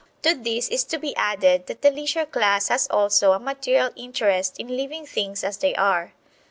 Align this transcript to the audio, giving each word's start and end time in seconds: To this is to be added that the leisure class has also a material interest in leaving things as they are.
To 0.23 0.33
this 0.33 0.67
is 0.69 0.83
to 0.85 0.97
be 0.97 1.15
added 1.15 1.67
that 1.67 1.83
the 1.83 1.91
leisure 1.91 2.25
class 2.25 2.69
has 2.69 2.87
also 2.89 3.33
a 3.33 3.39
material 3.39 3.91
interest 3.95 4.57
in 4.59 4.65
leaving 4.75 5.05
things 5.05 5.43
as 5.43 5.57
they 5.57 5.75
are. 5.75 6.13